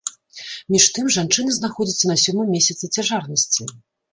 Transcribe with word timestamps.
Між 0.75 0.87
тым, 0.95 1.11
жанчына 1.17 1.51
знаходзіцца 1.59 2.05
на 2.13 2.17
сёмым 2.25 2.51
месяцы 2.57 2.91
цяжарнасці. 2.99 3.71